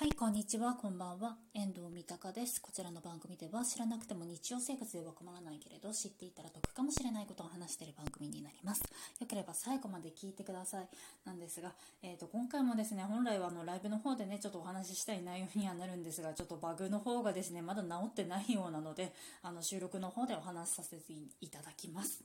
[0.00, 1.38] はい、こんにちは、こんばんは。
[1.54, 2.62] 遠藤三鷹です。
[2.62, 8.80] こちらの番組では知らなくても日常生活では困らないけれど、知っていたら得かもしれないことを話している番組になります。
[9.18, 10.88] よければ最後まで聞いてください。
[11.24, 19.12] なんですが、えーと、今回もですね、本来はあのライブの方でね、ちょっとお話ししたい内容にはなるんですが、ちょっとバグの方がですね、まだ治ってないようなので、
[19.42, 22.22] あの収録の方でお話しさせていただきます。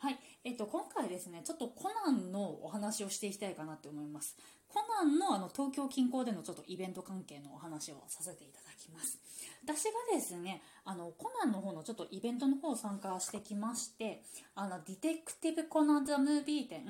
[0.00, 4.36] はい、えっ、と、今回ですね、ちょっとコナンのお話をしていきたいかなって思います。
[4.68, 9.18] コナンのあの東京近郊でのちょっとイベント関係のお話をさせていただきます。
[9.64, 14.22] 私がですね、あの、コナンの方のちょっとイベントの方を参加してきまして、
[14.54, 16.84] あの、ディテクティブコナンザムービー展、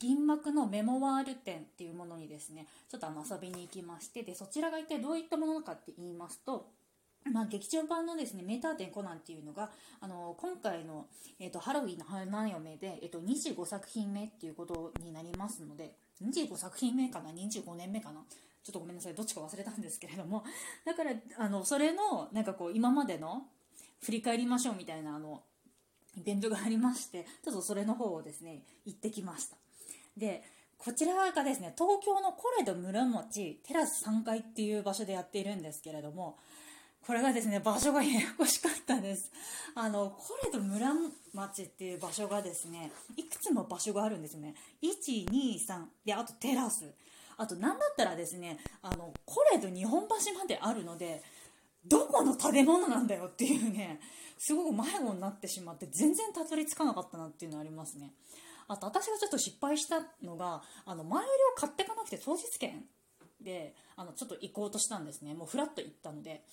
[0.00, 6.70] 銀幕のメモワール展っていうものにですね、ちょっとあの遊びに行きまして、で、そちらが一体どういったものかって言いますと、
[7.32, 9.70] まあ、劇場版のですね、メーター展コナンっていうのが、
[10.00, 11.06] あの、今回の、
[11.40, 18.22] えっ、と、ハロウィンの花嫁で、えっ、と、25作品目っていうことになりますので、25作品目かな ?25 年目かな？
[18.62, 20.44] ちょっとごめんなさい、どっちか忘れたんですけれども、
[20.84, 23.46] だから、あの、それの、なんかこう、今までの、
[24.00, 25.42] 振り返りましょうみたいな、あの、
[26.16, 29.56] イベントがありまして、ちょっとそれの方をですね、行ってきました。
[30.16, 30.44] で、
[30.78, 36.38] こちらがですね、東京のコレド村町テラス3階っていう場所でやっているんですけれども、
[37.06, 39.30] これがですね、場所がややこしかったです。
[39.74, 40.90] あの、コレド村
[41.34, 44.54] 町っていう場所がですね、いくつも場所があるんですよね。
[44.82, 45.84] 1、2、3。
[46.06, 46.94] で、あとテラス。
[47.36, 51.22] あと、なんだったらですね、あの、コレド日本橋まであるので、
[51.86, 54.00] どこの建物なんだよっていうね、
[54.38, 58.12] すごく迷子になってしまって、全然たどり着かなかったなっていうのはありますね。
[58.66, 62.82] あと、私がちょっと失敗したのが、あの、前売りを買っていかなくて当日券
[63.40, 65.34] であのちょっと行こうとしたんですね。
[65.34, 66.44] もうフラッと行ったので。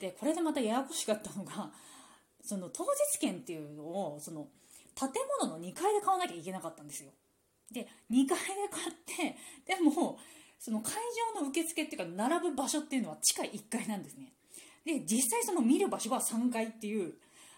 [0.00, 1.70] でこれでまたややこしかったのが
[2.42, 4.48] その当日券っていうのをその
[4.94, 5.10] 建
[5.40, 7.10] 物の2階で買わなきゃいけなかったんですよ。
[7.70, 10.18] で2階で買ってでも
[10.58, 10.94] その会
[11.34, 14.32] 場の受付っていうか並ぶ場所っていうのは地下1階なんですね。
[14.84, 17.14] で実際その見る場所は3階っていう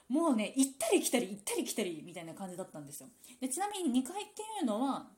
[0.09, 3.09] もうね行ったり来たり行ったり来たりみたいな感じだったんですよ。
[3.41, 5.09] でちなみに2階っていうのは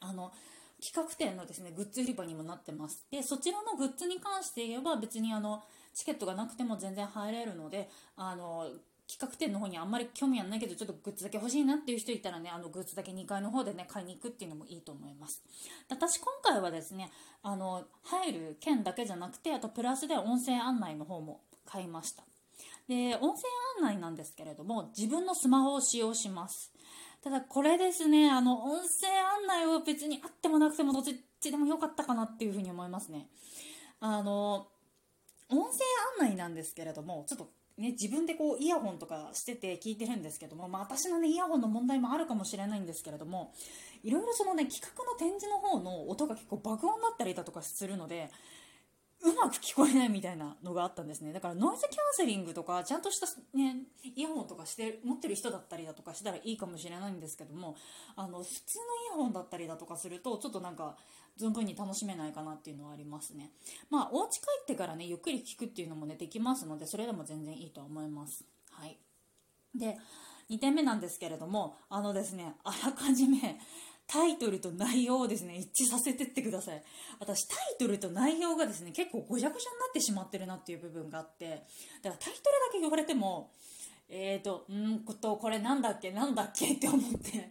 [0.00, 0.32] あの
[0.80, 3.04] 企画展のですねグッズ売り場にもなってます。
[3.10, 5.62] でそちらのグッズに関して言えば別にあの
[5.94, 8.68] チケットがなくても全然入れるのであの
[9.08, 15.42] 企画展の方にあんまり興味はないけどちょっとグッズだけ欲しいなっていう人いたらねあのグッズだけ2階の方でね買いに行くっていうのもいいと思います。
[15.88, 17.10] 私今回はですね
[17.42, 22.22] あの入る券だけじゃなくてあとプラスで音声案内の方も買いました。
[22.86, 23.42] で音声
[23.80, 26.72] 案内なんですけれども自分のスマホを使用します。
[27.22, 31.02] ただこれですね、あの、音声案内は別にあってもなくてもどっ
[31.40, 33.28] ちでもよかったかなっていうふうに思いますね。
[34.00, 34.68] あの、
[35.50, 35.62] 音声
[36.22, 43.52] 案内なんですけれども、ちょっとね、自分でこうイヤホンとかしてて聞いてるんですけども、まあ、私のね、イヤホンの問題もあるかもしれないんですけれども、
[44.02, 48.30] いろいろそのね、企画の展示の方の音が結構爆音だったりだとかするので、
[49.20, 51.32] うまく聞こえないみたいなのがあったんですね。
[51.32, 57.76] だからノイズキャンセリングとかちゃんとした、ね、イヤホンとかして持ってる人だったりだとかしたらいいかもしれないんですけども
[58.14, 60.96] あの普通のイヤホンだったりだとかするとちょっとなんか
[61.38, 63.50] 存分に楽しめないかなっていうのはありますね。
[63.90, 68.44] まあお家帰ってからねゆっくり聞くっていうのもねできますのでそれでも全然いいと思います。
[68.70, 68.96] はい。
[69.74, 69.98] で
[70.50, 73.58] 2点目なんですけれどもあのですねあらかじめ
[74.08, 76.82] タイトルと内容をですね、一致させてってください。
[77.20, 81.66] 私、タイトルと内容がですね、結構ごちゃごちゃになってしまってるなっていう部分があって、
[82.02, 82.38] だからタイト
[82.72, 83.52] ルだけ呼ばれても、
[84.08, 87.50] えーと、うんこと、これなんだっけなんだっけって思って。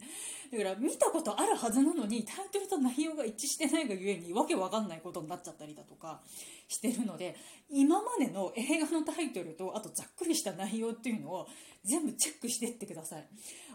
[0.63, 6.22] だから見たことあるはずなのにタイトルと内容が一致してないがゆえにわけわかんないことになっちゃったりだとか
[6.68, 7.35] してるので
[7.69, 11.47] 今までの映画のタイトルとあとざっくりした内容っていうのを
[11.84, 13.28] 全部チェックしてってください。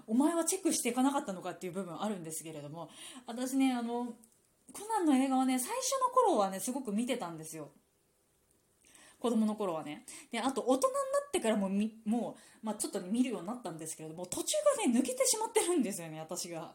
[0.06, 2.90] お前はチェックしていかなかったのかっていう部分あるんですけれども
[3.26, 4.14] 私ねあの
[4.72, 7.70] コナンの映画はね最初の頃はねすごく見てたんですよ。
[9.22, 10.04] 子供の頃はね。
[10.32, 11.70] で、あと大人になってからも
[12.04, 16.74] もう、まあ、ちょっと、ね、見るようになったんですけれども、途中がね、抜けてしまってるんですよね、私が。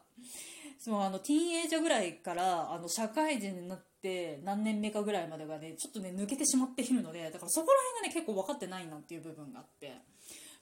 [0.78, 9.92] そのあの、ティーンエイジャーぐらいから、あの、社会人になって何年目かぐらいまでがね、ちょっとね、抜けてしまっているので、だからそこら辺がね、結構分かってないなっていう部分があって、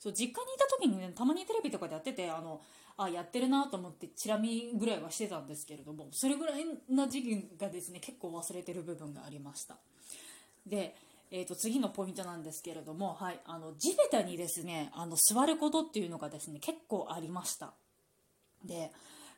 [0.01, 2.61] そう、実家にいた時にね、たまにテレビとかでやってて、あの、
[2.97, 9.77] あ、やってるなと思ってチラ見ぐらいはしてたんですけれども、それぐらいな時期がですね、結構忘れてる部分がありました。
[10.67, 10.97] で、
[11.31, 17.73] えー、と次のポイントなんですけれども、はい、あの地べたにですねあの座ることっていうのがですね結構ありました。
[18.65, 18.93] で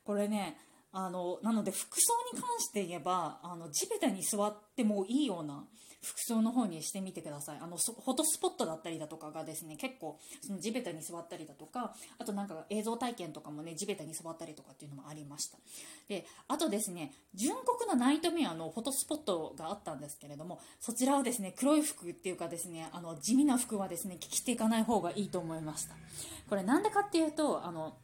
[0.05, 0.59] これね
[0.93, 5.65] あのなので服装に関して言えばあの地べたに座ってもいいような
[6.01, 7.59] 服装の方にしてみてください。
[7.61, 15.59] あのフォトスポットだったりだとかがですね結構その地べたに座ったりだとかあとなんか映像体験とかもね地べたに座ったりとかっていうのもありました。
[16.09, 25.95] であとですね純国のナイトメアのフォトスポットがあったんですけれどもそちらをですね黒い服っていうかですねあの地味な服はですね着ていかない方がいいと思いました。
[26.49, 27.97] これなんでかっていうとあの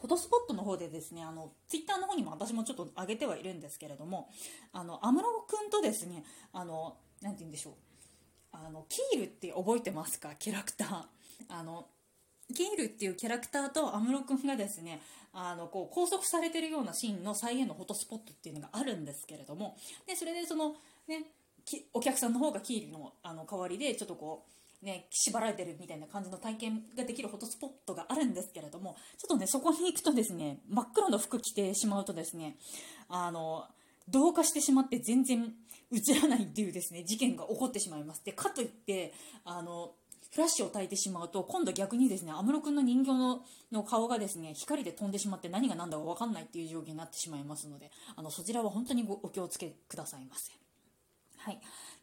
[0.00, 4.30] フォトスポットの方でですね、あの、ツイッターの方にも私もちょっと上げてはいるんですけれども、
[4.72, 7.74] あの、安室くんとですね、あの、なて言うんでしょう。
[8.52, 10.34] あの、キールって覚えてますか？
[10.36, 11.04] キャラクター。
[11.48, 11.86] あの、
[12.54, 15.00] キールっていうキャラクターと安室くんがですね、
[15.32, 19.76] あの、こう、拘束されてるようなシーンの再現のフォトスポットっていうのがあるんですけれども、
[20.06, 20.74] で、それでその、
[21.06, 21.26] ね、
[21.92, 24.50] お客さんの方がキールのあの代わりで、ちょっとこう、
[24.82, 32.56] ね、縛られてるみたいな感じの体験ができるフォトスポットがあるんですけれども、ちょっとね、そこに行くとですね、真っ黒の服着てしまうとですね、
[33.08, 33.66] あの、
[34.08, 35.52] 同化してしまって全然
[35.92, 38.24] 映らないっていうですね、事件が起こってしまいます。
[38.24, 39.12] で、かといって、
[39.44, 39.92] あの、
[40.32, 50.52] フラッシュを焚いてしまうと、今度逆にですね、安室くんの人形のの顔がですね、光で飛んでしまって何が何だか分かんないっていう状況になってしまいますので、あの、そちらは本当にごお気をつけくださいませ。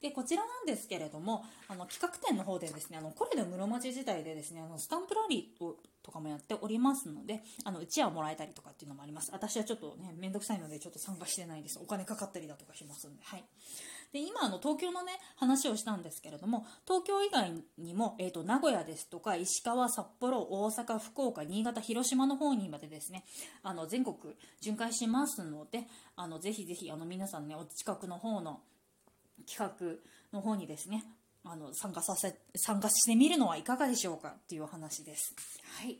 [0.02, 5.78] で、こちらなんですけれども、あの、企画展の方でですね、あの、これで室町時代でですね、あの、スタンプラリーと
[6.08, 9.30] とかもやっておりますので、あの、うちわもらえたりとかっていうのもあります。
[9.34, 11.80] 私はちょっとね、めんどくさいのでちょっと参加してないです。
[11.84, 13.44] お金かかったりだとかしますんで、はい。
[14.14, 23.26] で、今、あの、東京のね、話をしたんですけれども、東京以外にも、えっ、ー、と、名古屋ですとか、石川、札幌、大阪、福岡、新潟、広島の方にまでですね、
[23.64, 24.16] あの、全国
[24.62, 28.62] 巡回しますので、あの、ぜひぜひ、あの、皆さんね、お近くの方の、
[29.46, 29.98] 企画
[30.34, 31.04] の方にですね
[31.44, 35.34] あの参加させ参加してみるのはいかがでしょうかっていうお話です。
[35.80, 35.98] はい、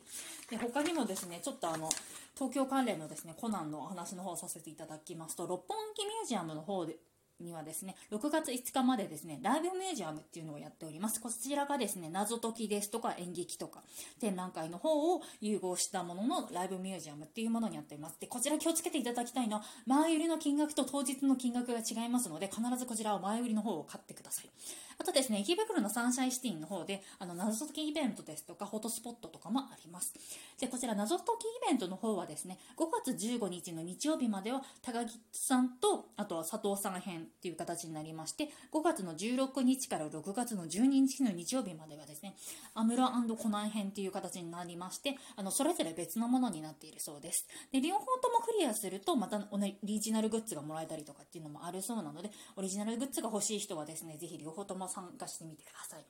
[0.50, 1.90] で他にもですねちょっとあの
[2.36, 6.98] 東京関連のですねコナンのお話の方をさせていただきますと六本木ミュージアムの方で
[7.40, 11.22] にはですね、6月5日までですね、ライブミュージアムっていうのをやっております。
[11.22, 13.84] こちらがですね、謎解きですとか演劇とか、
[14.20, 18.20] 展覧会の方を融合したもののライブミュージアムっていうものになっています。
[18.20, 24.50] で、こちら気をつけていただきたいのは、前売りの金額と当日の金額が違いますので、必ずこちらは前売りの方を買ってください。
[25.00, 30.14] あとですね、池袋のサンシャインシティの方で、あの、謎解きイベントですとか、フォトスポットとかもあります。
[30.60, 42.36] で、こちら謎解きイベントの方はですね、5月15日の日曜日までは、高木さんと、あとは佐藤さん編っていう形になりまして、5月の16日から6月の12日の日曜日まではですね、
[42.74, 43.08] アムロ
[43.38, 47.48] コナン編っていう形になりまして、あの、それぞれ別のものになっているそうです。
[47.72, 56.06] で、両方ともクリアすると、またオリジナルグッズがもらえたりとかっていうのもあるそうなので、オリジナルグッズが欲しい人はですね、ぜひ両方とも参加してみてください。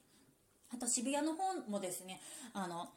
[0.74, 2.20] あと渋谷の方もですね、
[2.54, 2.90] あの、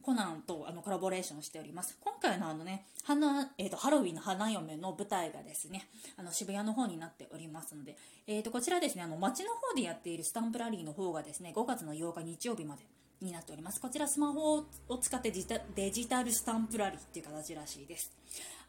[0.00, 1.98] コナンとあのコラボレーションしております。
[2.00, 7.96] 今回のあのね、花、えっ、ー、と、ハロウィンの花嫁の舞台がですね、あの、渋谷の方になっておりますので、
[8.26, 12.84] えっ、ー、と、こちらですね、あの、街の方でやっているスタンプラリーの方がですね、5月の8日日曜日まで
[13.20, 13.80] になっております。
[13.80, 15.30] こちらスマホを使って
[15.74, 18.12] デジタルスタンプラリーっていう形らしいです。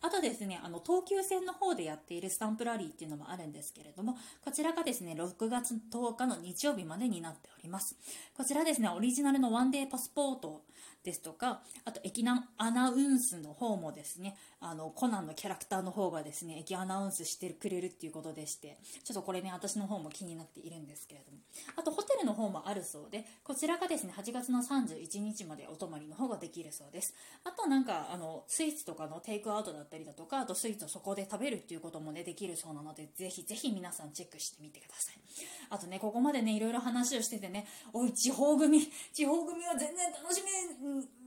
[0.01, 7.95] あとですね、あの、東急線の方でやっているスタンプラリーっていうのもあるんですけれども、こちらがですね、6月10日の日曜日までになっております。
[8.35, 10.63] こちらですね、オリジナルのワンデーパスポート
[11.03, 12.25] ですとか、あと駅
[12.57, 21.39] アナウンスの方もですね、あの、コナンのキャラクターの方がですね、駅アナウンスしてくれるっていうことでして、ちょっとこれね、私の方も気になっているんですけれども。
[21.77, 27.13] あと、ホテルの方もあるそうで、こちらがですね、8月の31日までお泊まりの方ができるそうです。
[27.45, 35.15] あとなんか、あの、スイーツとかのテイクアウトだったりだとか、あとスイーツをそこで食べるっていうこともね、できるそうなので、ぜひぜひ皆さんチェックしてみてください。
[35.69, 40.41] あとね、ここまでね、いろいろ話をしててね、おい、地方組、地方組は全然楽し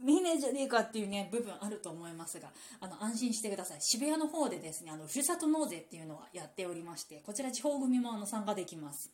[0.02, 2.50] み、見ねえじゃねえかっていうね、部分あると思いますが、
[2.80, 3.80] あの、安心してください。
[3.80, 9.10] 渋谷の方でですね、あの、ふるさと納税っていうのはやっておりまして、こちら地方組もあの、参加できます。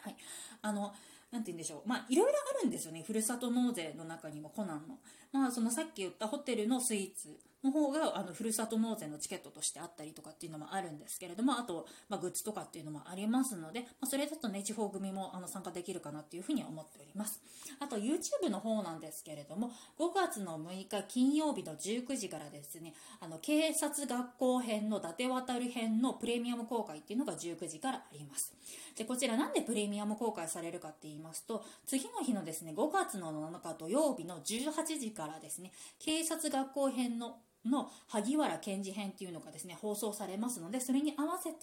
[0.00, 0.16] はい。
[0.62, 0.94] あの、
[1.30, 1.88] なんて言うんでしょう。
[1.88, 3.02] まあ、いろいろあるんですよね。
[3.02, 4.98] ふるさと納税の中にもコナンの。
[5.32, 17.40] まあ、そのさっき言ったホテルのスイーツの方があのふるさと納税のチケットとしてあったりとかっていうのもあるんですけれどもあと、まあ、グッズとかっていうのもありますので、まあ、それだとね地方組もあの参加できるかなっていうふうに思っております。
[17.78, 28.54] あと YouTube の方なんですけれども5月の6日金曜日の19時からですねあの警察学校編の伊達渡編のプレミアム公開っていうのが19時からあります。
[28.96, 41.58] でこちらなんでプレミアム公開されるかって言いますと次の日のですね5月の7日土曜日の18時からですね警察学校編のの萩原賢治編っていうのがですね、放送されますので、それに合わせて、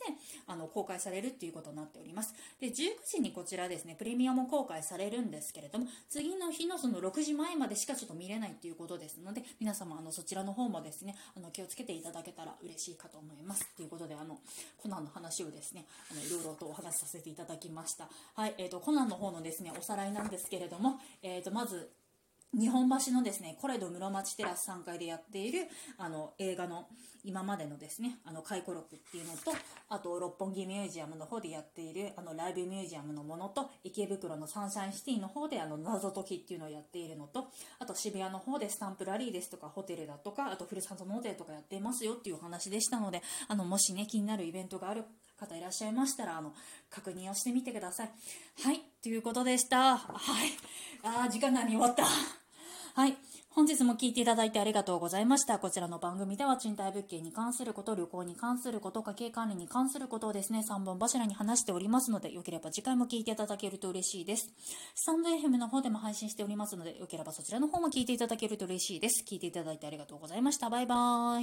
[0.47, 2.33] あの、公開されるっていうことになっております。
[2.59, 2.73] で、19
[3.05, 13.67] 時にこちらですね、プレミアム公開されるんですけれども、次の日のその6時前までしかちょっと見れないっていうことですので、皆様、あの、そちらの方もですね、あの、気をつけていただけたら嬉しいかと思います。
[13.75, 14.39] ということで、あの、
[14.77, 18.09] コナンの話をですね、あの、いろいろとお話しさせていただきました。
[18.35, 21.91] はい、えっ、ー、と、コナンの方のですね、おさらいなんですけれども、えっ、ー、と、まず、
[22.57, 25.67] 日本橋のですね、コレド室町テラス3階でやっている、
[25.99, 26.87] あの、映画の、
[27.23, 29.51] 今までのですね、あの、回顧録っていうのと、
[29.89, 45.03] あと、六本木ミュージアムの方でやっている、あの、ライブミュージアムのものと、池袋のサンシャインシティの方で、あの、謎解きっていうのをやっているのと、あと、渋谷の方でスタンプラリーですとか、ホテルだとか、あと、ふるさと納税とかやっていますよっていうお話でしたので、あの、もしね、気になるイベントがある
[45.37, 46.53] 方いらっしゃいましたら、あの、
[46.89, 48.11] 確認をしてみてください。
[48.63, 49.97] はい、ということでした。
[49.97, 50.51] はい。
[51.03, 52.03] あー、時間がに終わった。
[52.03, 53.17] はい。
[53.51, 55.57] 本日も聞いていただいてありがとうございました。
[55.57, 64.51] こちらの番組では賃貸物件に関すること、旅行に関すること、家計管理に関することをですね、3本柱に話しておりますので、よければ次回も聞いていただけると嬉しいです。
[64.95, 69.23] スタンド FM の方でも配信しておりますので、よければそちらの方も聞いていただけると嬉しいです。
[69.25, 70.69] 聞いていただいてありがとうございました。
[70.69, 71.37] バイバーイ。